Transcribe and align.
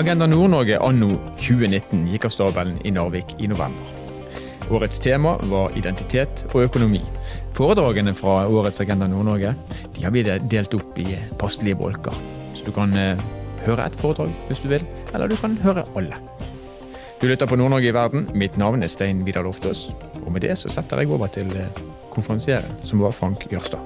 Agenda 0.00 0.24
Nord-Norge 0.24 0.78
anno 0.80 1.18
2019 1.36 2.06
gikk 2.08 2.24
av 2.24 2.32
stabelen 2.32 2.78
i 2.88 2.90
Narvik 2.94 3.34
i 3.36 3.48
november. 3.50 3.90
Årets 4.72 5.02
tema 5.04 5.34
var 5.50 5.74
identitet 5.76 6.46
og 6.54 6.62
økonomi. 6.62 7.02
Foredragene 7.58 8.14
fra 8.16 8.46
årets 8.48 8.80
Agenda 8.80 9.10
Nord-Norge 9.10 9.52
de 9.92 10.06
har 10.06 10.14
blitt 10.14 10.48
delt 10.48 10.78
opp 10.78 10.96
i 11.04 11.18
passelige 11.42 11.76
bolker. 11.82 12.16
Så 12.56 12.64
du 12.64 12.72
kan 12.72 12.96
eh, 12.96 13.20
høre 13.66 13.90
ett 13.90 14.00
foredrag 14.00 14.32
hvis 14.48 14.64
du 14.64 14.70
vil, 14.72 14.88
eller 15.12 15.28
du 15.28 15.36
kan 15.36 15.58
høre 15.60 15.84
alle. 15.92 16.16
Du 17.20 17.28
lytter 17.28 17.50
på 17.50 17.60
Nord-Norge 17.60 17.92
i 17.92 17.96
verden. 17.98 18.24
Mitt 18.32 18.56
navn 18.56 18.80
er 18.80 18.88
Stein 18.88 19.20
Vidar 19.28 19.44
Loftaas. 19.44 19.90
Og 20.24 20.32
med 20.32 20.48
det 20.48 20.56
så 20.56 20.72
setter 20.72 21.04
jeg 21.04 21.12
over 21.12 21.28
til 21.28 21.52
eh, 21.60 21.84
konferansieren, 22.08 22.72
som 22.88 23.04
var 23.04 23.12
Frank 23.12 23.50
Jørstad. 23.52 23.84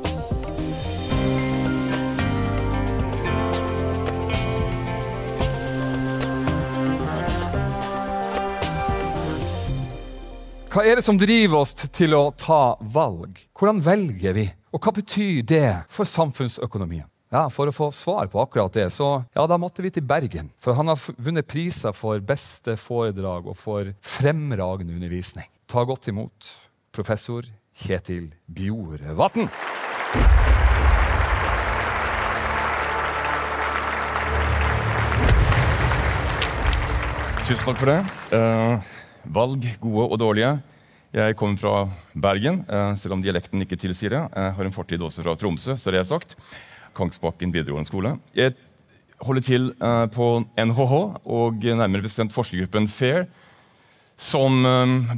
Hva 10.75 10.83
er 10.83 10.99
det 10.99 11.05
som 11.07 11.14
driver 11.14 11.61
oss 11.61 11.71
til 11.95 12.17
å 12.19 12.33
ta 12.35 12.75
valg? 12.91 13.37
Hvordan 13.55 13.79
velger 13.79 14.32
vi? 14.35 14.49
Og 14.75 14.82
hva 14.82 14.91
betyr 14.96 15.45
det 15.46 15.69
for 15.87 16.03
samfunnsøkonomien? 16.03 17.07
Ja, 17.31 17.45
For 17.46 17.71
å 17.71 17.75
få 17.75 17.93
svar 17.95 18.27
på 18.27 18.41
akkurat 18.43 18.75
det, 18.75 18.89
så 18.91 19.23
ja, 19.23 19.45
da 19.46 19.55
måtte 19.55 19.85
vi 19.87 19.93
til 19.95 20.03
Bergen. 20.03 20.49
For 20.59 20.75
han 20.75 20.91
har 20.91 20.99
vunnet 21.15 21.46
priser 21.46 21.95
for 21.95 22.18
beste 22.18 22.75
foredrag 22.75 23.46
og 23.46 23.55
for 23.55 23.93
fremragende 24.03 24.96
undervisning. 24.99 25.46
Ta 25.71 25.87
godt 25.87 26.11
imot 26.11 26.51
professor 26.91 27.46
Kjetil 27.71 28.32
Bjorvatn. 28.51 29.46
Tusen 37.47 37.63
takk 37.70 37.79
for 37.79 37.95
det. 37.95 38.01
Uh, 38.35 38.95
valg, 39.31 39.67
gode 39.81 40.07
og 40.11 40.19
dårlige. 40.20 40.55
Jeg 41.15 41.37
kommer 41.39 41.55
fra 41.55 41.73
Bergen, 42.19 42.65
uh, 42.67 42.97
selv 42.98 43.15
om 43.15 43.20
dialekten 43.23 43.62
ikke 43.62 43.77
tilsier 43.79 44.11
det. 44.11 44.23
Jeg 44.34 44.55
har 44.57 44.67
en 44.67 44.75
fortid 44.75 45.03
også 45.07 45.23
fra 45.23 45.37
Tromsø, 45.39 45.77
så 45.79 45.93
det 45.95 46.01
er 46.01 46.09
sagt. 46.09 46.33
Kongsbakken 46.95 47.53
videregående 47.55 47.87
skole. 47.87 48.17
Jeg 48.34 48.57
holder 49.23 49.45
til 49.47 49.69
uh, 49.79 50.09
på 50.11 50.42
NHH 50.59 50.95
og 51.23 51.62
nærmere 51.62 52.03
bestemt 52.03 52.35
forskergruppen 52.35 52.89
FAIR, 52.91 53.29
som 54.19 54.62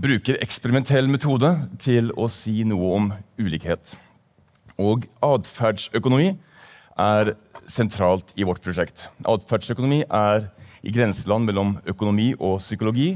bruker 0.01 0.39
eksperimentell 0.41 1.09
metode 1.09 1.51
til 1.81 2.13
å 2.17 2.29
si 2.33 2.63
noe 2.65 2.93
om 2.97 3.09
ulikhet. 3.41 3.93
Og 4.81 5.05
atferdsøkonomi 5.25 6.31
er 6.97 7.35
sentralt 7.69 8.33
i 8.37 8.45
vårt 8.49 8.65
prosjekt. 8.65 9.07
Atferdsøkonomi 9.29 10.03
er 10.09 10.49
i 10.85 10.93
grenseland 10.93 11.49
mellom 11.49 11.75
økonomi 11.89 12.31
og 12.37 12.61
psykologi. 12.61 13.15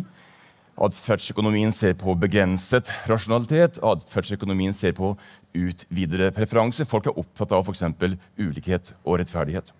Atferdsøkonomien 0.80 1.74
ser 1.76 1.92
på 2.00 2.14
begrenset 2.16 2.88
rasjonalitet. 3.08 3.82
Atferdsøkonomien 3.84 4.72
ser 4.72 4.94
på 4.96 5.12
utvidede 5.52 6.30
preferanser. 6.32 6.88
Folk 6.88 7.10
er 7.10 7.18
opptatt 7.20 7.52
av 7.52 7.68
f.eks. 7.68 7.84
ulikhet 8.40 8.94
og 9.04 9.20
rettferdighet. 9.20 9.74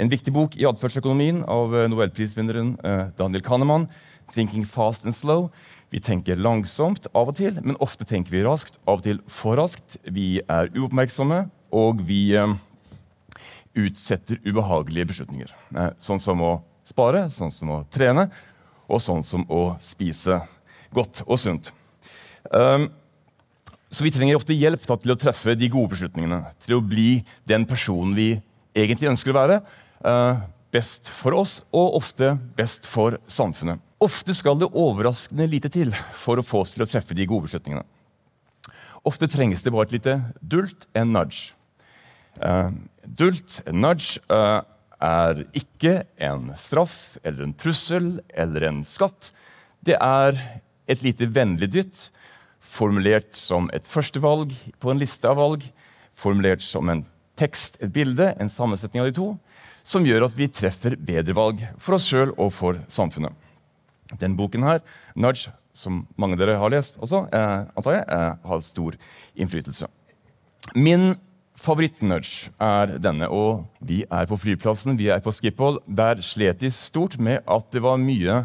En 0.00 0.12
viktig 0.12 0.32
bok 0.32 0.56
i 0.56 0.64
atferdsøkonomien 0.68 1.42
av 1.48 1.76
eh, 1.76 1.88
nobelprisvinneren 1.92 2.74
eh, 2.84 3.04
Daniel 3.16 3.44
Kahneman, 3.44 3.88
'Thinking 4.32 4.64
Fast 4.68 5.04
and 5.04 5.16
Slow'. 5.16 5.50
Vi 5.92 6.00
tenker 6.00 6.40
langsomt 6.40 7.06
av 7.14 7.30
og 7.30 7.36
til, 7.38 7.60
men 7.62 7.78
ofte 7.80 8.08
tenker 8.08 8.32
vi 8.32 8.44
raskt. 8.44 8.80
Av 8.88 8.98
og 8.98 9.06
til 9.06 9.20
for 9.28 9.60
raskt. 9.60 10.00
Vi 10.08 10.40
er 10.40 10.72
uoppmerksomme, 10.72 11.46
og 11.72 12.00
vi 12.08 12.32
eh, 12.36 12.56
utsetter 13.76 14.40
ubehagelige 14.44 15.12
beslutninger. 15.12 15.52
Sånn 16.00 16.20
som 16.20 16.40
å 16.40 16.52
spare, 16.86 17.26
sånn 17.32 17.52
som 17.52 17.72
å 17.76 17.82
trene, 17.92 18.30
og 18.86 19.02
sånn 19.02 19.24
som 19.26 19.44
å 19.50 19.76
spise 19.82 20.40
godt 20.94 21.22
og 21.26 21.40
sunt. 21.40 21.72
Um, 22.50 22.88
så 23.90 24.04
vi 24.04 24.12
trenger 24.14 24.38
ofte 24.38 24.56
hjelp 24.56 24.82
til 24.82 25.14
å 25.14 25.18
treffe 25.18 25.54
de 25.58 25.70
gode 25.72 25.94
beslutningene. 25.94 26.42
Til 26.64 26.78
å 26.78 26.84
bli 26.84 27.22
den 27.48 27.66
personen 27.68 28.14
vi 28.16 28.34
egentlig 28.76 29.10
ønsker 29.12 29.32
å 29.32 29.38
være. 29.38 29.58
Uh, 30.04 30.42
best 30.74 31.08
for 31.08 31.36
oss, 31.38 31.60
og 31.72 31.96
ofte 32.00 32.34
best 32.58 32.86
for 32.90 33.18
samfunnet. 33.30 33.80
Ofte 34.02 34.34
skal 34.36 34.58
det 34.60 34.68
overraskende 34.76 35.46
lite 35.48 35.70
til 35.72 35.94
for 36.12 36.36
å 36.36 36.44
få 36.44 36.64
oss 36.64 36.74
til 36.74 36.84
å 36.84 36.90
treffe 36.90 37.16
de 37.16 37.24
gode 37.28 37.46
beslutningene. 37.46 37.86
Ofte 39.06 39.28
trengs 39.30 39.62
det 39.62 39.72
bare 39.72 39.86
et 39.86 39.96
lite 39.96 40.16
dult, 40.42 40.88
en 40.98 41.14
nudge. 41.14 41.54
Uh, 42.42 42.74
dult, 43.06 43.60
en 43.64 43.80
nudge, 43.80 44.18
uh, 44.28 44.60
er 45.02 45.44
ikke 45.56 46.04
en 46.22 46.52
straff 46.58 47.16
eller 47.22 47.46
en 47.46 47.56
trussel 47.58 48.20
eller 48.34 48.68
en 48.68 48.82
skatt. 48.86 49.30
Det 49.84 49.96
er 50.00 50.38
et 50.88 51.02
lite 51.04 51.28
vennlig 51.28 51.68
dytt, 51.74 52.06
formulert 52.60 53.36
som 53.38 53.68
et 53.74 53.86
førstevalg 53.86 54.54
på 54.82 54.90
en 54.90 55.00
liste 55.00 55.28
av 55.28 55.38
valg, 55.38 55.64
formulert 56.16 56.64
som 56.64 56.88
en 56.90 57.04
tekst, 57.36 57.76
et 57.80 57.92
bilde, 57.92 58.32
en 58.40 58.50
sammensetning 58.50 59.04
av 59.04 59.10
de 59.10 59.18
to, 59.18 59.28
som 59.86 60.06
gjør 60.06 60.26
at 60.26 60.34
vi 60.38 60.48
treffer 60.50 60.96
bedre 60.98 61.36
valg 61.36 61.62
for 61.78 61.98
oss 61.98 62.08
sjøl 62.08 62.32
og 62.34 62.50
for 62.56 62.80
samfunnet. 62.90 63.34
Den 64.18 64.36
boken 64.38 64.62
her, 64.62 64.80
'Nudge', 65.14 65.50
som 65.72 66.06
mange 66.16 66.34
av 66.34 66.40
dere 66.40 66.58
har 66.58 66.70
lest 66.70 66.96
også, 66.98 67.28
eh, 67.32 67.66
antar 67.76 67.92
jeg, 67.92 68.04
eh, 68.08 68.34
har 68.48 68.60
stor 68.60 68.94
innflytelse. 69.36 69.86
Min 70.74 71.16
favorittnudge 71.60 72.52
er 72.62 72.96
denne. 73.02 73.28
Og 73.32 73.64
vi 73.80 74.02
er 74.04 74.28
på 74.28 74.38
flyplassen, 74.40 74.98
vi 74.98 75.10
er 75.12 75.22
på 75.24 75.34
Schiphol. 75.34 75.80
Der 75.86 76.22
slet 76.24 76.60
de 76.62 76.70
stort 76.74 77.18
med 77.18 77.42
at 77.46 77.68
det 77.72 77.82
var 77.84 78.00
mye 78.00 78.42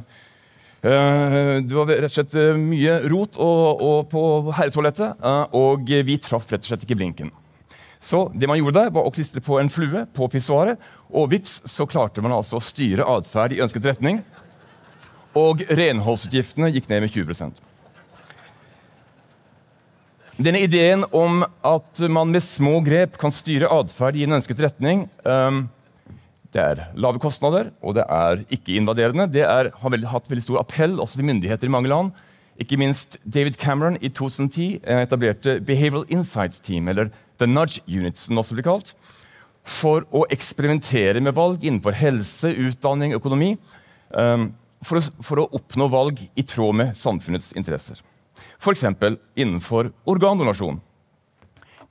uh, 0.86 1.60
det 1.62 1.76
var 1.76 1.92
rett 1.92 2.10
og 2.10 2.16
slett 2.16 2.38
eh, 2.40 2.58
mye 2.58 2.98
rot 3.12 3.38
og, 3.42 3.84
og 3.86 4.10
på 4.12 4.24
herretoalettet, 4.58 5.22
uh, 5.22 5.46
og 5.58 5.86
vi 5.86 6.18
traff 6.22 6.50
rett 6.52 6.66
og 6.66 6.72
slett 6.72 6.88
ikke 6.88 6.98
blinken. 7.00 7.32
Så 8.02 8.32
det 8.34 8.50
man 8.50 8.58
gjorde 8.58 8.80
der, 8.80 8.94
var 8.94 9.06
å 9.06 9.14
klistre 9.14 9.44
på 9.46 9.60
en 9.62 9.70
flue 9.70 10.08
på 10.16 10.28
pissoaret, 10.34 10.82
og 11.14 11.30
vips, 11.36 11.60
så 11.70 11.86
klarte 11.86 12.24
man 12.26 12.34
altså 12.34 12.58
å 12.58 12.64
styre 12.66 13.06
atferd 13.06 13.54
i 13.54 13.62
ønsket 13.62 13.86
retning. 13.92 14.24
Og 15.38 15.62
renholdsutgiftene 15.70 16.72
gikk 16.74 16.90
ned 16.90 17.06
med 17.06 17.14
20 17.14 17.62
denne 20.40 20.62
ideen 20.64 21.04
om 21.12 21.44
at 21.44 22.02
man 22.10 22.32
med 22.32 22.44
små 22.44 22.80
grep 22.86 23.18
kan 23.20 23.34
styre 23.34 23.70
atferd 23.72 24.16
i 24.16 24.24
en 24.26 24.38
ønsket 24.38 24.62
retning 24.64 25.04
um, 25.28 25.66
Det 26.52 26.62
er 26.64 26.84
lave 26.96 27.20
kostnader, 27.20 27.72
og 27.84 27.96
det 27.96 28.06
er 28.08 28.44
ikke-invaderende. 28.52 29.28
Det 29.32 29.44
er, 29.44 29.72
har 29.72 29.94
veldig, 29.94 30.10
hatt 30.12 30.30
veldig 30.32 30.44
stor 30.44 30.62
appell 30.64 31.00
også 31.00 31.20
til 31.20 31.28
myndigheter 31.30 31.68
i 31.68 31.72
mange 31.72 31.92
land. 31.92 32.12
Ikke 32.60 32.78
minst 32.80 33.18
David 33.24 33.56
Cameron 33.60 33.96
i 34.04 34.12
2010 34.12 34.82
eh, 34.84 35.04
etablerte 35.06 35.60
Behavioral 35.64 36.06
Insights 36.12 36.60
Team, 36.60 36.90
eller 36.92 37.12
The 37.40 37.48
Nudge 37.48 37.80
Unit, 37.88 38.20
som 38.20 38.36
det 38.36 38.44
også 38.44 38.58
blir 38.58 38.68
kalt, 38.68 38.92
for 39.64 40.04
å 40.12 40.26
eksperimentere 40.34 41.24
med 41.24 41.38
valg 41.38 41.64
innenfor 41.64 41.96
helse, 41.96 42.52
utdanning, 42.52 43.16
økonomi. 43.16 43.54
Um, 44.12 44.50
for, 44.84 45.00
å, 45.00 45.24
for 45.24 45.40
å 45.40 45.50
oppnå 45.56 45.88
valg 45.94 46.20
i 46.36 46.44
tråd 46.44 46.78
med 46.78 46.98
samfunnets 47.00 47.54
interesser. 47.56 48.02
F.eks. 48.62 48.86
innenfor 49.36 49.92
organdonasjon. 50.06 50.80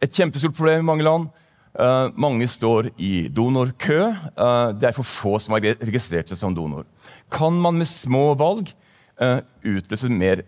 Et 0.00 0.12
kjempestort 0.12 0.56
problem 0.56 0.80
i 0.80 0.88
mange 0.88 1.04
land. 1.04 1.28
Uh, 1.70 2.10
mange 2.18 2.48
står 2.50 2.88
i 2.98 3.28
donorkø. 3.30 4.00
Uh, 4.34 4.72
det 4.74 4.88
er 4.88 4.96
for 4.96 5.06
få 5.06 5.36
som 5.38 5.54
har 5.54 5.68
registrert 5.78 6.30
seg 6.30 6.40
som 6.40 6.56
donor. 6.56 6.88
Kan 7.30 7.60
man 7.62 7.78
med 7.78 7.86
små 7.86 8.32
valg 8.38 8.72
uh, 9.22 9.38
utløse 9.62 10.10
mer 10.10 10.46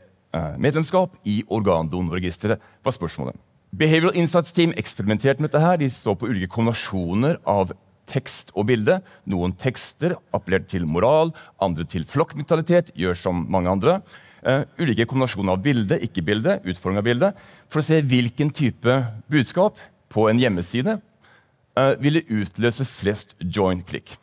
medlemskap 0.56 1.18
i 1.28 1.42
organdonorregisteret? 1.52 2.60
var 2.80 2.94
spørsmålet. 2.96 3.36
Behavioral 3.76 4.16
Insights 4.16 4.54
Team 4.56 4.72
eksperimenterte 4.80 5.44
med 5.44 5.50
dette. 5.50 5.60
her. 5.60 5.76
De 5.76 5.90
så 5.92 6.14
på 6.16 6.30
ulike 6.30 6.48
kombinasjoner 6.48 7.36
av 7.44 7.74
tekst 8.08 8.48
og 8.56 8.70
bilde. 8.70 9.02
Noen 9.28 9.52
tekster 9.52 10.16
appellerte 10.32 10.72
til 10.72 10.86
moral, 10.88 11.34
andre 11.60 11.84
til 11.84 12.08
flokkmentalitet. 12.08 12.94
Gjør 12.96 13.14
som 13.14 13.44
mange 13.52 13.68
andre 13.68 14.00
uh, 14.46 14.62
ulike 14.80 15.06
kombinasjoner 15.08 15.54
av 15.54 15.62
bilde, 15.64 15.98
ikke-bilde, 16.06 16.58
utfordring 16.68 17.00
av 17.00 17.06
bilde, 17.06 17.30
for 17.70 17.82
å 17.82 17.86
se 17.86 18.00
hvilken 18.02 18.52
type 18.54 18.98
budskap 19.32 19.80
på 20.12 20.26
en 20.30 20.40
hjemmeside 20.42 20.98
uh, 20.98 21.94
ville 22.02 22.24
utløse 22.32 22.86
flest 22.88 23.36
join-klikk. 23.40 24.16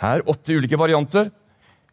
Her 0.00 0.24
åtte 0.30 0.56
ulike 0.56 0.78
varianter. 0.80 1.28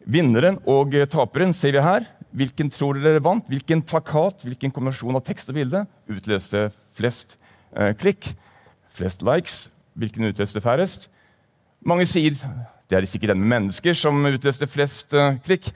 Vinneren 0.08 0.56
og 0.70 0.94
taperen 1.12 1.52
ser 1.52 1.74
vi 1.76 1.84
her. 1.84 2.06
Hvilken 2.38 2.70
tror 2.72 2.96
dere 3.00 3.20
vant? 3.24 3.44
Hvilken 3.48 3.82
plakat, 3.84 4.44
hvilken 4.46 4.72
kombinasjon 4.72 5.16
av 5.18 5.24
tekst 5.26 5.50
og 5.52 5.58
bilde 5.58 5.84
utløste 6.08 6.68
flest 6.96 7.36
uh, 7.76 7.92
klikk? 7.98 8.30
Flest 8.96 9.22
likes? 9.26 9.66
Hvilken 9.98 10.30
utløste 10.30 10.62
færrest? 10.64 11.08
Mange 11.84 12.06
sier 12.08 12.34
det 12.88 12.96
er 12.96 13.04
sikkert 13.06 13.34
den 13.34 13.42
med 13.42 13.50
mennesker 13.52 13.92
som 13.94 14.16
utløste 14.24 14.66
flest 14.70 15.12
klikk. 15.44 15.68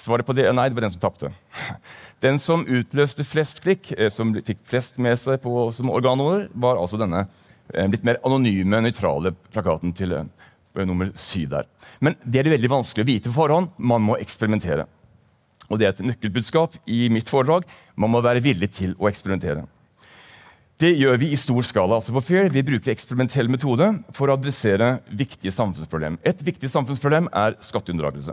Svaret 0.00 0.26
på 0.26 0.34
det 0.36 0.48
nei, 0.56 0.68
det 0.70 0.78
var 0.78 0.86
den 0.86 0.94
som 0.94 1.02
tapte. 1.02 1.30
Den 2.24 2.38
som 2.40 2.66
utløste 2.68 3.24
flest 3.24 3.62
klikk, 3.64 3.92
eh, 3.96 4.10
som 4.12 4.32
fikk 4.34 4.62
flest 4.68 5.00
med 5.00 5.18
seg 5.20 5.40
på, 5.44 5.70
som 5.76 5.92
organord, 5.92 6.48
var 6.52 6.80
altså 6.80 7.00
denne 7.00 7.26
eh, 7.74 7.88
litt 7.88 8.04
mer 8.06 8.20
anonyme, 8.24 8.80
nøytrale 8.84 9.34
plakaten 9.52 9.92
til 9.96 10.16
eh, 10.16 10.84
nummer 10.84 11.12
syv 11.16 11.50
der. 11.54 11.68
Men 12.00 12.16
det 12.24 12.40
er 12.40 12.48
det 12.48 12.56
veldig 12.56 12.72
vanskelig 12.78 13.04
å 13.04 13.10
vite 13.10 13.32
på 13.32 13.38
forhånd. 13.42 13.74
Man 13.76 14.04
må 14.04 14.16
eksperimentere. 14.20 14.88
Og 15.70 15.78
det 15.78 15.86
er 15.86 15.92
et 15.94 16.04
nøkkelbudskap 16.04 16.80
i 16.90 17.04
mitt 17.12 17.30
foredrag. 17.30 17.68
Man 17.94 18.12
må 18.12 18.24
være 18.24 18.42
villig 18.44 18.72
til 18.80 18.96
å 18.98 19.08
eksperimentere. 19.10 19.66
Det 20.80 20.94
gjør 20.96 21.18
vi 21.20 21.28
i 21.34 21.36
stor 21.36 21.60
skala. 21.68 21.98
altså 21.98 22.14
på 22.16 22.22
FAIR. 22.24 22.48
Vi 22.52 22.64
bruker 22.64 22.92
eksperimentell 22.92 23.52
metode 23.52 23.90
for 24.16 24.28
å 24.28 24.38
adressere 24.38 24.94
viktige 25.12 25.52
samfunnsproblem. 25.52 26.16
Et 26.24 26.40
viktig 26.40 26.70
samfunnsproblem 26.72 27.28
er 27.36 27.58
skatteunndragelse. 27.60 28.32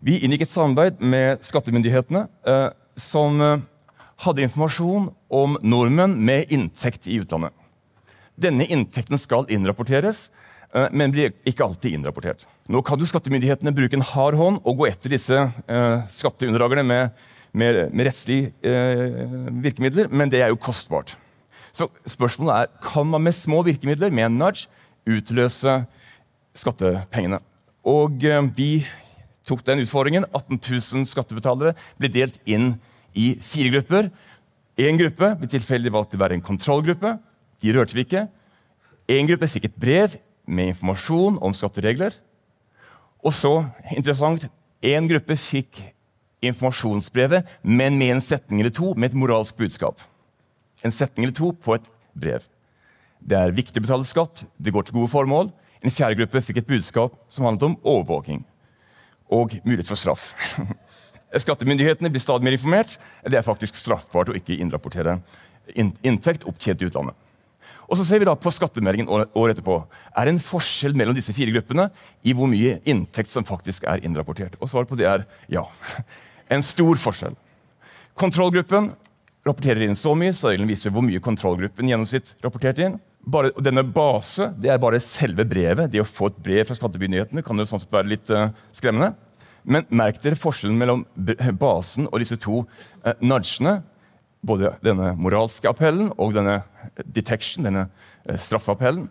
Vi 0.00 0.16
inngikk 0.24 0.46
et 0.46 0.52
samarbeid 0.52 1.00
med 1.04 1.42
skattemyndighetene 1.44 2.24
eh, 2.48 2.68
som 2.96 3.40
eh, 3.44 3.64
hadde 4.24 4.46
informasjon 4.46 5.10
om 5.28 5.58
nordmenn 5.60 6.14
med 6.16 6.52
inntekt 6.52 7.04
i 7.04 7.18
utlandet. 7.20 7.52
Denne 8.40 8.64
inntekten 8.64 9.20
skal 9.20 9.44
innrapporteres, 9.52 10.30
eh, 10.72 10.88
men 10.96 11.12
blir 11.12 11.34
ikke 11.44 11.66
alltid 11.66 11.98
innrapportert. 11.98 12.46
Nå 12.72 12.80
kan 12.86 13.00
jo 13.00 13.08
skattemyndighetene 13.10 13.74
bruke 13.76 13.98
en 13.98 14.06
hard 14.14 14.38
hånd 14.40 14.62
og 14.64 14.80
gå 14.80 14.88
etter 14.88 15.12
disse 15.12 15.42
skatteunndragerne 16.16 16.86
med, 16.88 17.20
med, 17.52 17.82
med 17.92 18.08
rettslige 18.08 18.54
eh, 18.64 19.52
virkemidler, 19.60 20.08
men 20.08 20.32
det 20.32 20.40
er 20.40 20.54
jo 20.54 20.62
kostbart. 20.64 21.12
Så 21.76 21.90
spørsmålet 22.08 22.56
er 22.56 22.72
kan 22.88 23.06
man 23.06 23.28
med 23.28 23.36
små 23.36 23.60
virkemidler, 23.68 24.08
med 24.08 24.30
en 24.30 24.40
nudge, 24.40 24.70
utløse 25.04 25.82
skattepengene. 26.56 27.40
Og 27.84 28.24
eh, 28.24 28.42
vi 28.56 28.72
tok 29.50 29.64
den 29.66 29.82
utfordringen. 29.84 30.26
18 30.30 30.60
000 30.62 31.08
skattebetalere 31.10 31.74
ble 31.98 32.12
delt 32.12 32.38
inn 32.48 32.74
i 33.18 33.34
fire 33.42 33.74
grupper. 33.74 34.10
Én 34.80 34.98
gruppe 35.00 35.34
ble 35.40 35.50
tilfeldig 35.50 35.92
valgt 35.92 36.14
til 36.14 36.20
å 36.20 36.24
være 36.24 36.38
en 36.38 36.46
kontrollgruppe. 36.46 37.16
De 37.60 37.74
rørte 37.76 37.96
vi 37.96 38.06
ikke. 38.06 38.26
Én 39.10 39.28
gruppe 39.28 39.50
fikk 39.50 39.68
et 39.68 39.80
brev 39.80 40.16
med 40.46 40.72
informasjon 40.72 41.38
om 41.42 41.54
skatteregler. 41.56 42.14
Og 43.20 43.34
så, 43.36 43.52
interessant, 43.92 44.46
én 44.80 45.08
gruppe 45.10 45.36
fikk 45.36 45.82
informasjonsbrevet, 46.40 47.48
men 47.62 47.98
med 48.00 48.14
en 48.14 48.22
setning 48.24 48.62
eller 48.62 48.72
to 48.72 48.94
med 48.96 49.10
et 49.10 49.18
moralsk 49.18 49.58
budskap. 49.60 50.00
En 50.86 50.94
setning 50.94 51.26
eller 51.26 51.36
to 51.36 51.50
på 51.52 51.76
et 51.76 51.90
brev. 52.16 52.46
Det 53.20 53.36
er 53.36 53.52
viktig 53.52 53.82
å 53.82 53.84
betale 53.84 54.08
skatt, 54.08 54.46
det 54.56 54.72
går 54.72 54.88
til 54.88 54.96
gode 54.96 55.12
formål. 55.12 55.50
En 55.84 55.92
fjerde 55.92 56.16
gruppe 56.22 56.40
fikk 56.44 56.62
et 56.62 56.70
budskap 56.70 57.18
som 57.28 57.44
handlet 57.44 57.68
om 57.68 57.76
overvåking 57.84 58.40
og 59.30 59.54
mulighet 59.64 59.88
for 59.88 59.98
straff. 59.98 60.32
Skattemyndighetene 61.44 62.10
blir 62.10 62.22
stadig 62.22 62.46
mer 62.46 62.56
informert. 62.56 62.96
Det 63.22 63.38
er 63.38 63.46
faktisk 63.46 63.78
straffbart 63.78 64.32
å 64.32 64.36
ikke 64.38 64.58
innrapportere 64.58 65.20
inntekt 65.78 66.46
opptjent 66.50 66.82
i 66.82 66.88
utlandet. 66.88 67.14
Og 67.90 67.98
så 67.98 68.06
ser 68.06 68.22
vi 68.22 68.26
da 68.26 68.36
på 68.38 68.52
skattemeldingen 68.54 69.10
året 69.10 69.56
etterpå. 69.56 69.76
Er 70.14 70.26
det 70.26 70.36
en 70.36 70.42
forskjell 70.42 70.94
mellom 70.98 71.16
disse 71.16 71.34
fire 71.34 71.50
gruppene 71.54 71.88
i 72.22 72.34
hvor 72.38 72.50
mye 72.50 72.78
inntekt 72.88 73.32
som 73.32 73.46
faktisk 73.46 73.86
er 73.90 74.02
innrapportert? 74.06 74.54
Og 74.62 74.70
svaret 74.70 74.90
på 74.90 74.98
det 74.98 75.08
er 75.10 75.26
ja. 75.50 75.64
En 76.50 76.62
stor 76.66 76.98
forskjell. 76.98 77.36
Kontrollgruppen 78.18 78.88
rapporterer 79.46 79.84
inn 79.86 79.98
så 79.98 80.16
mye, 80.18 80.34
så 80.34 80.50
regelen 80.50 80.70
viser 80.70 80.90
hvor 80.94 81.04
mye 81.06 81.22
kontrollgruppen 81.22 81.90
gjennomsnitt 81.90 82.32
rapporterte 82.42 82.88
inn. 82.88 82.96
Bare, 83.20 83.50
denne 83.60 83.82
base 83.84 84.48
det 84.60 84.70
er 84.72 84.80
bare 84.80 85.00
selve 85.04 85.44
brevet. 85.48 85.90
Det 85.92 86.00
å 86.00 86.08
få 86.08 86.30
et 86.30 86.38
brev 86.40 86.68
fra 86.68 86.76
skattemyndighetene 86.78 87.44
kan 87.44 87.60
jo 87.60 87.66
sånn 87.68 87.82
sett 87.82 87.92
være 87.92 88.14
litt 88.14 88.32
uh, 88.32 88.48
skremmende. 88.76 89.12
Men 89.68 89.84
merk 89.92 90.22
dere 90.22 90.40
forskjellen 90.40 90.78
mellom 90.80 91.04
basen 91.60 92.08
og 92.08 92.22
disse 92.22 92.38
to 92.40 92.62
uh, 92.64 93.12
nudgene. 93.20 93.80
Både 94.40 94.72
denne 94.80 95.12
moralske 95.20 95.68
appellen 95.68 96.08
og 96.16 96.32
denne 96.32 96.62
detection, 97.04 97.66
denne 97.68 97.90
uh, 97.90 98.38
straffeappellen. 98.40 99.10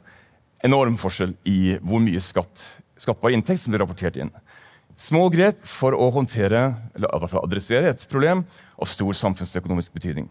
Enorm 0.66 0.98
forskjell 1.00 1.38
i 1.48 1.78
hvor 1.78 2.02
mye 2.04 2.22
skatt, 2.24 2.66
skattbar 3.00 3.36
inntekt 3.36 3.62
som 3.62 3.76
blir 3.76 3.86
rapportert 3.86 4.18
inn. 4.20 4.34
Små 5.00 5.30
grep 5.32 5.62
for 5.70 5.96
å 5.96 6.10
håndtere, 6.12 6.66
eller 6.98 7.30
adressere 7.40 7.94
et 7.94 8.02
problem 8.12 8.42
av 8.76 8.90
stor 8.90 9.16
samfunnsøkonomisk 9.16 9.94
betydning. 9.96 10.26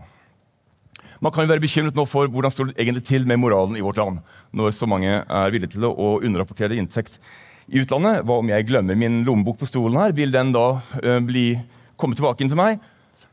Man 1.25 1.35
kan 1.35 1.44
jo 1.44 1.50
være 1.50 1.62
bekymret 1.62 1.97
nå 1.99 2.05
for 2.06 2.31
hvordan 2.31 2.53
står 2.55 2.70
det 2.70 2.79
egentlig 2.79 3.05
til 3.09 3.26
med 3.26 3.41
moralen 3.43 3.79
i 3.79 3.82
vårt 3.82 3.99
land, 3.99 4.20
når 4.55 4.75
så 4.76 4.87
mange 4.91 5.11
er 5.11 5.55
villige 5.55 5.75
til 5.75 5.88
å 5.88 6.19
underrapportere 6.23 6.79
inntekt 6.79 7.19
i 7.67 7.82
utlandet. 7.82 8.23
Hva 8.26 8.38
om 8.38 8.53
jeg 8.53 8.69
glemmer 8.69 8.99
min 8.99 9.25
lommebok 9.26 9.59
på 9.61 9.69
stolen 9.69 9.99
her? 9.99 10.15
Vil 10.17 10.32
den 10.35 10.55
da 10.55 10.69
uh, 10.79 11.19
bli, 11.26 11.50
komme 11.99 12.19
tilbake 12.19 12.44
inn 12.44 12.53
til 12.53 12.61
meg? 12.61 12.79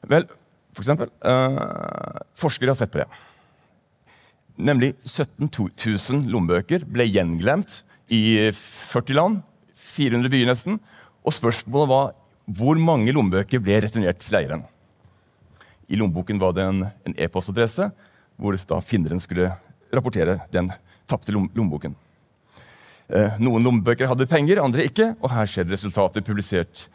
Vel, 0.10 0.26
for 0.74 0.86
eksempel, 0.86 1.14
uh, 1.22 2.26
forskere 2.42 2.74
har 2.74 2.82
sett 2.82 2.94
på 2.94 3.04
det. 3.04 3.10
Nemlig 4.56 4.94
17 5.04 5.50
000 5.52 6.30
lommebøker 6.32 6.88
ble 6.90 7.06
gjenglemt 7.10 7.84
i 8.10 8.52
40 8.56 9.20
land. 9.20 9.42
400 9.96 10.32
byer 10.32 10.50
nesten. 10.50 10.80
Og 11.26 11.36
spørsmålet 11.36 11.92
var 11.92 12.14
hvor 12.46 12.80
mange 12.82 13.14
lommebøker 13.14 13.62
ble 13.64 13.78
returnert 13.84 14.22
til 14.22 14.38
eieren. 14.40 14.66
I 15.88 16.00
lommeboken 16.00 16.40
var 16.42 16.56
det 16.58 16.66
en 16.66 17.16
e-postadresse 17.16 17.90
hvor 18.36 18.58
da 18.68 18.82
finneren 18.84 19.22
skulle 19.22 19.54
rapportere 19.94 20.40
den 20.52 20.72
tapte 21.08 21.34
lommeboken. 21.36 21.96
Eh, 23.08 23.38
noen 23.40 23.64
lommebøker 23.64 24.10
hadde 24.10 24.28
penger, 24.28 24.64
andre 24.64 24.88
ikke. 24.90 25.14
og 25.22 25.30
Her 25.32 25.50
skjer 25.50 25.70
resultatet 25.70 26.26
publisert 26.26 26.88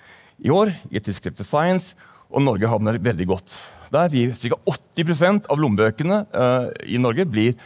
i 0.42 0.50
år 0.52 0.72
i 0.90 0.98
et 0.98 1.06
tidsskrift 1.06 1.42
Science. 1.46 1.94
Og 2.30 2.42
Norge 2.42 2.68
havner 2.70 2.98
veldig 3.02 3.26
godt. 3.30 3.54
Der 3.90 4.10
vi, 4.10 4.28
Ca. 4.34 4.58
80% 4.98 5.48
av 5.50 5.58
lommebøkene 5.58 6.24
eh, 6.30 6.66
i 6.94 7.00
Norge 7.02 7.26
blir, 7.26 7.56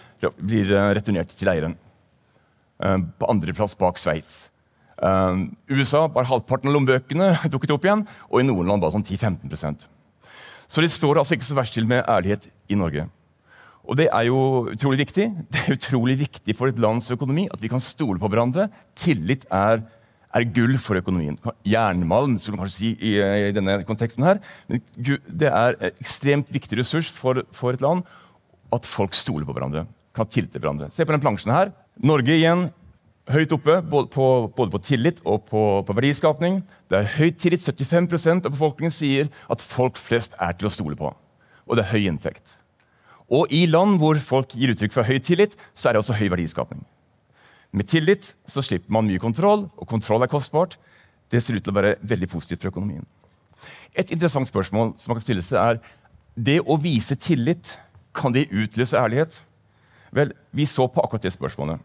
blir 0.41 0.71
uh, 0.73 0.93
returnert 0.97 1.35
til 1.37 1.51
eieren. 1.53 1.75
Eh, 2.83 2.99
på 3.19 3.31
andreplass 3.31 3.77
bak 3.79 4.01
Sveits. 4.01 4.49
Eh, 4.99 5.43
USA 5.69 6.07
bare 6.09 6.29
halvparten 6.31 6.71
av 6.71 6.79
lommebøkene 6.79 7.35
dukket 7.53 7.77
opp 7.77 7.87
igjen, 7.87 8.07
og 8.31 8.41
i 8.41 8.49
noen 8.49 8.73
bare 8.77 8.97
sånn 8.97 9.07
10-15 9.07 9.94
så 10.69 10.85
det 10.85 10.93
står 10.93 11.21
altså 11.21 11.37
ikke 11.37 11.49
så 11.49 11.59
verst 11.59 11.77
til 11.77 11.89
med 11.89 12.05
ærlighet 12.09 12.49
i 12.69 12.79
Norge. 12.79 13.07
Og 13.85 13.99
det 14.01 14.07
er 14.09 14.29
jo 14.29 14.39
utrolig 14.73 15.03
viktig. 15.05 15.27
Det 15.53 15.61
er 15.65 15.77
utrolig 15.77 16.17
viktig 16.25 16.57
for 16.57 16.73
et 16.73 16.81
lands 16.81 17.11
økonomi 17.13 17.47
at 17.53 17.61
vi 17.63 17.71
kan 17.73 17.83
stole 17.83 18.19
på 18.21 18.31
hverandre. 18.33 18.71
Tillit 18.97 19.45
er, 19.53 19.83
er 20.35 20.47
gull 20.57 20.79
for 20.81 21.01
økonomien. 21.01 21.37
Jernmalm, 21.69 22.39
skulle 22.39 22.57
man 22.57 22.65
kanskje 22.65 22.81
si 22.81 22.93
i, 22.97 23.17
i, 23.21 23.53
denne 23.57 23.83
konteksten 23.89 24.25
her. 24.25 24.41
Men 24.69 24.81
det 25.29 25.51
er 25.51 25.77
en 25.77 26.01
ekstremt 26.01 26.53
viktig 26.55 26.81
ressurs 26.81 27.13
for, 27.13 27.45
for 27.53 27.77
et 27.77 27.85
land 27.85 28.07
at 28.75 28.89
folk 28.89 29.15
stoler 29.15 29.47
på 29.47 29.57
hverandre. 29.57 29.85
Kan 30.17 30.31
tillit 30.33 30.55
til 30.55 30.65
hverandre. 30.65 30.89
Se 30.95 31.05
på 31.05 31.13
den 31.13 31.23
plansjen 31.23 31.53
her. 31.53 31.75
Norge 32.01 32.35
igjen 32.35 32.71
høyt 33.31 33.53
oppe 33.57 33.79
både 33.89 34.11
på, 34.13 34.27
både 34.57 34.73
på 34.75 34.81
tillit 34.85 35.23
og 35.25 35.47
på, 35.49 35.63
på, 35.87 35.97
verdiskapning. 35.97 36.61
Det 36.91 36.99
er 36.99 37.13
høy 37.17 37.31
tillit. 37.41 37.65
75% 37.65 38.45
av 38.49 38.53
befolkningen 38.53 38.93
sier 38.93 39.31
at 39.51 39.65
folk 39.65 39.99
flest 40.01 40.37
er 40.43 40.57
til 40.59 40.69
å 40.69 40.73
stole 40.75 40.99
på. 40.99 41.13
Og 41.65 41.79
det 41.79 41.87
er 41.87 41.93
høy 41.95 42.11
inntekt. 42.11 42.59
Og 43.33 43.49
i 43.55 43.65
land 43.71 43.97
hvor 44.03 44.21
folk 44.21 44.53
gir 44.53 44.75
uttrykk 44.75 44.93
for 44.93 45.09
høy 45.09 45.17
tillit, 45.25 45.57
så 45.73 45.89
er 45.89 45.97
det 45.97 46.05
også 46.05 46.19
høy 46.19 46.29
verdiskapning. 46.35 46.85
Med 47.75 47.89
tillit 47.91 48.35
så 48.47 48.63
slipper 48.63 48.93
man 48.93 49.09
mye 49.09 49.23
kontroll, 49.23 49.67
og 49.81 49.89
kontroll 49.91 50.23
er 50.23 50.31
kostbart. 50.31 50.77
Det 51.33 51.41
ser 51.43 51.57
ut 51.57 51.65
til 51.65 51.73
å 51.73 51.79
være 51.79 51.97
veldig 52.05 52.29
positivt 52.31 52.63
for 52.63 52.75
økonomien. 52.75 53.07
Et 53.97 54.11
interessant 54.13 54.47
spørsmål 54.47 54.93
som 54.99 55.11
man 55.11 55.19
kan 55.19 55.25
stille 55.25 55.43
seg 55.43 55.59
er 55.63 55.81
det 56.35 56.61
å 56.61 56.77
vise 56.83 57.17
tillit, 57.17 57.79
kan 58.15 58.35
det 58.35 58.51
utløse 58.53 58.99
ærlighet? 58.99 59.41
Vel, 60.15 60.33
Vi 60.53 60.67
så 60.67 60.87
på 60.87 61.03
akkurat 61.03 61.23
det 61.23 61.33
spørsmålet. 61.35 61.81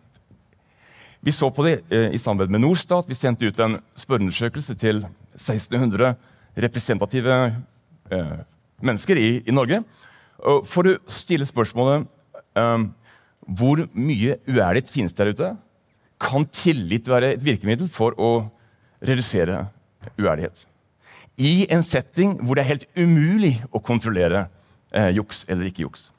Vi 1.19 1.31
så 1.35 1.49
på 1.51 1.65
det 1.65 1.81
eh, 1.91 2.13
i 2.15 2.19
samarbeid 2.19 2.53
med 2.53 2.63
Norstat. 2.63 3.09
Vi 3.09 3.17
sendte 3.17 3.49
ut 3.49 3.59
en 3.59 3.79
spørreundersøkelse 3.99 4.75
til 4.79 5.01
1600 5.35 6.13
representative 6.63 7.39
eh, 8.11 8.37
mennesker 8.81 9.19
i, 9.19 9.29
i, 9.43 9.55
Norge 9.55 9.81
for 10.39 10.87
å 10.87 10.95
stille 11.11 11.47
spørsmålet 11.47 12.05
eh, 12.55 12.85
hvor 13.49 13.83
mye 13.91 14.37
uærlighet 14.47 14.91
finnes 14.91 15.15
der 15.17 15.33
ute. 15.33 15.51
Kan 16.19 16.47
tillit 16.55 17.07
være 17.09 17.33
et 17.35 17.43
virkemiddel 17.43 17.91
for 17.91 18.15
å 18.19 18.47
redusere 19.03 19.65
uærlighet? 20.19 20.63
I 21.39 21.67
en 21.71 21.83
setting 21.83 22.37
hvor 22.43 22.55
det 22.55 22.63
er 22.63 22.73
helt 22.73 22.87
umulig 22.99 23.57
å 23.71 23.83
kontrollere 23.83 24.47
eh, 24.91 25.11
juks 25.15 25.45
eller 25.51 25.67
ikke 25.67 25.85
juks. 25.85 26.09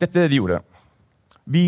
Dette 0.00 0.16
er 0.16 0.26
det 0.26 0.32
vi 0.34 0.40
gjorde. 0.40 0.60
Vi 1.44 1.66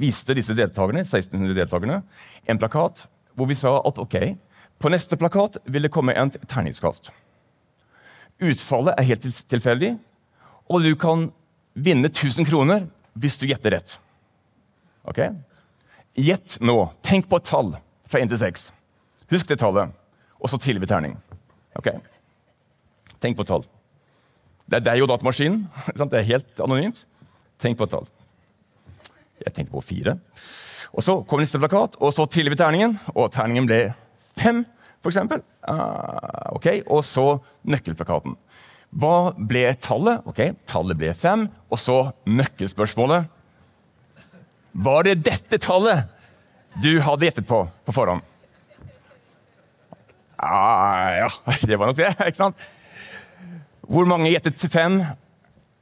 viste 0.00 0.36
disse 0.36 0.54
deltakerne, 0.56 1.04
1600 1.04 1.56
deltakerne 1.58 2.02
en 2.46 2.60
plakat 2.60 3.06
hvor 3.38 3.46
vi 3.46 3.56
sa 3.58 3.76
at 3.86 4.00
ok, 4.02 4.16
på 4.78 4.90
neste 4.90 5.18
plakat 5.18 5.60
vil 5.66 5.86
det 5.86 5.92
komme 5.94 6.14
en 6.18 6.30
terningskast. 6.30 7.10
Utfallet 8.42 8.98
er 8.98 9.06
helt 9.08 9.26
tilfeldig, 9.50 9.92
og 10.70 10.82
du 10.82 10.92
kan 10.98 11.28
vinne 11.74 12.10
1000 12.10 12.46
kroner 12.48 12.86
hvis 13.18 13.38
du 13.38 13.46
gjetter 13.50 13.74
rett. 13.74 13.94
Ok? 15.08 15.22
Gjett 16.18 16.58
nå. 16.62 16.76
Tenk 17.06 17.28
på 17.30 17.38
et 17.38 17.46
tall 17.46 17.72
fra 18.10 18.22
1 18.22 18.30
til 18.34 18.42
6. 18.42 18.68
Husk 19.32 19.50
det 19.50 19.58
tallet, 19.62 19.94
og 20.38 20.50
så 20.50 20.58
triller 20.58 20.82
vi 20.82 20.90
terning. 20.90 21.16
Ok? 21.78 21.90
Tenk 23.22 23.38
på 23.38 23.46
et 23.46 23.50
tall. 23.54 23.66
Det 24.68 24.80
er 24.80 24.86
deg 24.90 25.02
og 25.02 25.10
datamaskinen. 25.10 25.64
Det 25.98 26.20
er 26.20 26.30
helt 26.34 26.62
anonymt. 26.62 27.06
Tenk 27.58 27.78
på 27.78 27.86
et 27.88 27.94
tall. 27.94 28.06
Jeg 29.44 29.54
tenkte 29.54 29.74
på 29.74 29.84
fire. 29.84 30.16
Og 30.94 31.04
så 31.04 31.18
kom 31.28 31.42
neste 31.42 31.60
plakat, 31.60 31.98
og 32.00 32.12
så 32.16 32.26
triller 32.30 32.54
vi 32.54 32.60
terningen, 32.60 32.96
og 33.14 33.30
terningen 33.34 33.68
ble 33.68 33.80
fem, 34.38 34.64
f.eks. 35.02 35.18
Uh, 35.68 36.56
ok, 36.56 36.68
og 36.88 37.04
så 37.06 37.26
nøkkelplakaten. 37.68 38.38
Hva 38.98 39.34
ble 39.36 39.66
tallet? 39.84 40.24
Ok, 40.28 40.40
tallet 40.68 40.96
ble 40.98 41.12
fem. 41.16 41.44
Og 41.68 41.80
så 41.80 41.98
nøkkelspørsmålet. 42.24 43.28
Var 44.78 45.04
det 45.04 45.18
dette 45.26 45.60
tallet 45.60 46.08
du 46.82 46.94
hadde 47.02 47.26
gjettet 47.26 47.48
på 47.48 47.64
på 47.84 47.94
forhånd? 47.94 48.24
Ah, 50.38 51.16
ja, 51.18 51.28
det 51.68 51.76
var 51.76 51.90
nok 51.90 51.98
det. 51.98 52.12
ikke 52.14 52.38
sant? 52.38 52.68
Hvor 53.88 54.06
mange 54.08 54.30
gjettet 54.30 54.62
fem? 54.72 55.00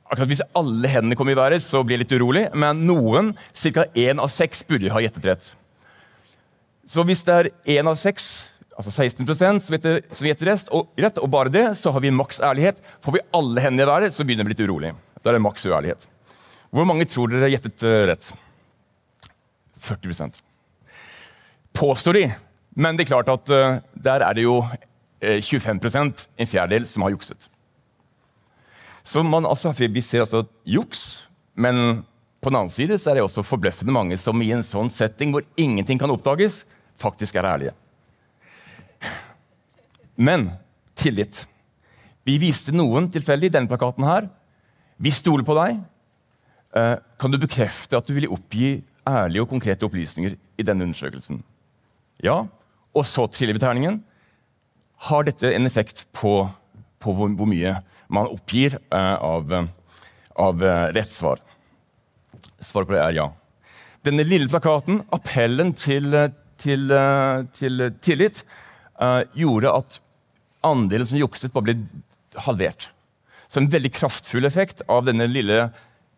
Akkurat 0.07 0.31
Hvis 0.31 0.45
alle 0.55 0.91
hendene 0.91 1.17
kom 1.19 1.29
i 1.31 1.37
været, 1.37 1.63
så 1.65 1.83
blir 1.83 1.99
jeg 1.99 2.05
litt 2.05 2.17
urolig. 2.19 2.45
Men 2.55 2.85
noen, 2.87 3.33
ca. 3.59 3.87
én 3.95 4.23
av 4.23 4.31
seks, 4.31 4.63
burde 4.69 4.93
ha 4.95 5.03
gjettet 5.03 5.27
rett. 5.27 5.49
Så 6.87 7.03
hvis 7.03 7.25
det 7.27 7.35
er 7.35 7.49
én 7.79 7.91
av 7.91 7.99
seks, 7.99 8.53
altså 8.79 8.93
16 8.93 9.27
som 9.27 9.75
gjetter, 9.75 10.05
som 10.15 10.29
gjetter 10.29 10.53
og 10.71 10.93
rett, 11.03 11.19
og 11.19 11.31
bare 11.33 11.51
det, 11.51 11.65
så 11.81 11.91
har 11.91 12.05
vi 12.05 12.15
maks 12.15 12.39
ærlighet. 12.39 12.79
Får 13.03 13.17
vi 13.17 13.25
alle 13.35 13.65
hendene 13.65 13.83
i 13.83 13.91
været, 13.91 14.15
så 14.15 14.23
begynner 14.23 14.47
vi 14.47 14.53
å 14.53 14.53
bli 14.53 14.57
litt 14.57 14.69
urolig. 14.71 14.93
Da 15.23 15.33
er 15.33 15.39
det 15.41 15.43
maks 15.43 15.67
uærlighet. 15.67 16.07
Hvor 16.71 16.87
mange 16.87 17.09
tror 17.11 17.33
dere 17.33 17.51
gjettet 17.51 17.83
uh, 17.83 18.05
rett? 18.13 18.31
40 19.83 20.39
Påstår 21.77 22.13
de. 22.13 22.25
Men 22.77 22.97
det 22.97 23.07
er 23.07 23.11
klart 23.11 23.31
at 23.33 23.51
uh, 23.51 23.79
der 23.95 24.23
er 24.23 24.39
det 24.39 24.47
jo 24.47 24.61
uh, 24.63 24.77
eh, 25.21 25.43
25% 25.43 26.27
en 26.39 26.51
fjerdedel, 26.51 26.87
som 26.87 27.03
har 27.03 27.15
jukset. 27.15 27.49
Så 29.07 29.23
man, 29.23 29.47
altså, 29.47 29.71
Vi 29.73 30.03
ser 30.03 30.25
altså 30.25 30.45
juks, 30.65 31.29
men 31.55 32.05
på 32.43 32.51
den 32.51 32.59
annen 32.59 32.71
side 32.71 32.99
er 32.99 33.15
det 33.15 33.23
også 33.23 33.45
forbløffende 33.47 33.95
mange 33.95 34.17
som 34.19 34.41
i 34.43 34.53
en 34.53 34.65
sånn 34.67 34.91
setting 34.91 35.33
hvor 35.35 35.47
ingenting 35.57 35.99
kan 35.99 36.11
oppdages, 36.11 36.65
faktisk 36.99 37.37
er 37.37 37.47
ærlige. 37.47 37.75
Men 40.17 40.51
tillit. 40.97 41.45
Vi 42.27 42.39
viste 42.43 42.75
noen 42.75 43.09
tilfeldig 43.13 43.53
denne 43.55 43.71
plakaten 43.71 44.07
her. 44.07 44.29
Vi 44.99 45.13
stoler 45.15 45.47
på 45.47 45.57
deg. 45.59 45.81
Eh, 46.77 46.97
kan 47.21 47.33
du 47.33 47.39
bekrefte 47.39 47.99
at 47.99 48.07
du 48.09 48.15
ville 48.17 48.31
oppgi 48.33 48.81
ærlige 49.07 49.45
og 49.45 49.51
konkrete 49.53 49.87
opplysninger 49.87 50.35
i 50.35 50.67
denne 50.67 50.89
undersøkelsen? 50.89 51.43
Ja. 52.25 52.45
Og 52.97 53.05
så 53.07 53.27
triller 53.31 53.57
vi 53.57 53.63
terningen. 53.63 54.01
Har 55.11 55.27
dette 55.29 55.53
en 55.53 55.69
effekt 55.69 56.07
på 56.17 56.49
på 57.07 57.15
hvor, 57.15 57.31
hvor 57.39 57.49
mye 57.51 57.77
man 58.13 58.31
oppgir 58.31 58.79
uh, 58.91 59.17
av, 59.23 59.53
av 60.37 60.63
uh, 60.63 60.89
rett 60.95 61.13
svar. 61.13 61.43
Svaret 62.63 62.89
på 62.89 62.97
det 62.97 63.03
er 63.03 63.17
ja. 63.21 63.29
Denne 64.07 64.27
lille 64.27 64.51
plakaten, 64.51 65.01
appellen 65.15 65.73
til, 65.77 66.15
til, 66.63 66.91
uh, 66.93 67.47
til 67.57 67.89
tillit, 68.05 68.45
gjorde 69.37 69.73
at 69.77 69.99
andelen 70.65 71.05
som 71.05 71.19
jukset, 71.21 71.53
bare 71.53 71.67
ble 71.67 72.45
halvert. 72.47 72.87
Så 73.45 73.61
en 73.61 73.69
veldig 73.69 73.91
kraftfull 73.93 74.49
effekt 74.49 74.81
av 74.89 75.05
denne 75.05 75.27
lille 75.29 75.67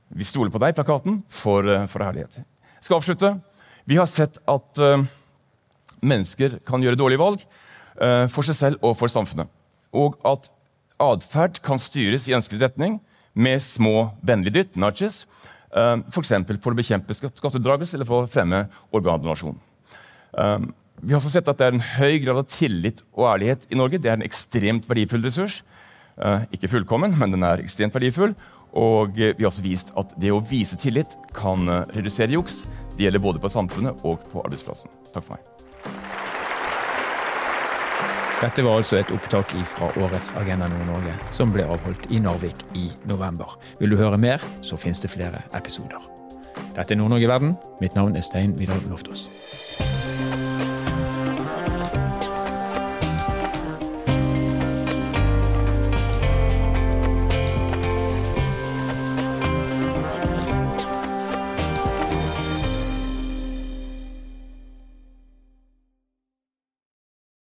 'Vi 0.09 0.25
stoler 0.25 0.49
på 0.49 0.61
deg'-plakaten 0.63 1.19
for, 1.29 1.67
for 1.91 2.01
herlighet. 2.01 2.39
Jeg 2.39 2.87
skal 2.87 2.97
avslutte. 2.97 3.33
Vi 3.85 3.99
har 3.99 4.07
sett 4.07 4.39
at 4.49 4.79
mennesker 6.01 6.61
kan 6.65 6.81
gjøre 6.81 6.97
dårlige 6.97 7.21
valg 7.21 7.43
for 8.33 8.47
seg 8.47 8.57
selv 8.57 8.81
og 8.81 8.97
for 8.97 9.13
samfunnet. 9.13 9.51
Og 9.93 10.17
at 10.25 10.49
atferd 11.03 11.61
kan 11.65 11.81
styres 11.81 12.27
i 12.29 12.35
ønsket 12.37 12.63
retning 12.63 12.99
med 13.39 13.63
små 13.63 14.11
vennlige 14.27 14.59
dytt, 14.59 14.77
nudges, 14.81 15.23
uh, 15.75 16.01
f.eks. 16.11 16.35
For, 16.59 16.73
å 16.73 16.79
bekjempe 16.79 17.17
skattedragelse 17.17 17.97
eller 17.97 18.09
for 18.09 18.25
å 18.25 18.31
fremme 18.31 18.67
organdonasjon. 18.95 19.59
Um, 20.35 20.71
vi 20.99 21.15
har 21.15 21.21
også 21.21 21.37
sett 21.37 21.49
at 21.51 21.61
det 21.61 21.69
er 21.69 21.77
en 21.77 21.89
høy 21.95 22.19
grad 22.25 22.41
av 22.41 22.49
tillit 22.51 23.05
og 23.15 23.29
ærlighet 23.31 23.69
i 23.71 23.79
Norge. 23.79 24.01
Det 24.03 24.11
er 24.11 24.19
en 24.19 24.27
ekstremt 24.27 24.89
verdifull 24.91 25.23
ressurs. 25.27 25.61
Uh, 26.19 26.43
ikke 26.55 26.71
fullkommen, 26.73 27.15
men 27.21 27.37
den 27.37 27.47
er 27.47 27.63
ekstremt 27.63 27.95
verdifull. 27.95 28.35
Og 28.79 29.15
vi 29.17 29.31
har 29.31 29.49
også 29.49 29.65
vist 29.65 29.95
at 29.99 30.11
det 30.21 30.35
å 30.35 30.43
vise 30.45 30.77
tillit 30.81 31.15
kan 31.37 31.71
redusere 31.95 32.35
juks. 32.35 32.65
Det 32.99 33.07
gjelder 33.07 33.23
både 33.23 33.41
på 33.41 33.53
samfunnet 33.55 34.05
og 34.05 34.27
på 34.29 34.43
arbeidsplassen. 34.43 34.93
Takk 35.15 35.25
for 35.25 35.39
meg. 35.39 35.58
Dette 38.39 38.63
var 38.63 38.77
altså 38.79 39.01
et 39.01 39.09
opptak 39.11 39.51
fra 39.67 39.89
årets 39.99 40.31
Agenda 40.39 40.69
Nord-Norge, 40.71 41.11
som 41.35 41.51
ble 41.51 41.65
avholdt 41.67 42.07
i 42.15 42.21
Narvik 42.23 42.63
i 42.79 42.85
november. 43.11 43.57
Vil 43.81 43.91
du 43.91 43.99
høre 43.99 44.15
mer, 44.19 44.45
så 44.63 44.79
finnes 44.79 45.03
det 45.03 45.11
flere 45.11 45.43
episoder. 45.59 45.99
Dette 46.79 46.95
er 46.95 47.03
Nord-Norge 47.03 47.35
verden. 47.35 47.57
Mitt 47.83 47.99
navn 47.99 48.15
er 48.15 48.23
Stein 48.23 48.55
Vidar 48.55 48.79
Loftaas. 48.87 49.27